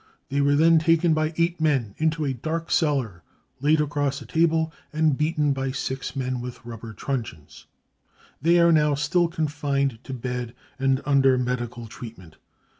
They 0.29 0.41
were 0.41 0.55
then 0.55 0.79
taken 0.79 1.13
by 1.13 1.31
eight 1.37 1.61
men 1.61 1.93
into 1.99 2.25
a 2.25 2.33
dark 2.33 2.71
cellar, 2.71 3.21
laid 3.59 3.79
across 3.79 4.19
a 4.19 4.25
table, 4.25 4.73
and 4.91 5.15
beaten 5.15 5.53
by 5.53 5.69
six 5.69 6.15
men 6.15 6.41
with 6.41 6.65
rubber 6.65 6.91
truncheons. 6.91 7.67
They 8.41 8.59
are 8.59 8.71
now 8.71 8.95
still 8.95 9.27
confined 9.27 9.99
to 10.05 10.13
bed 10.15 10.55
and 10.79 11.03
under 11.05 11.37
medical 11.37 11.85
treatment. 11.85 12.37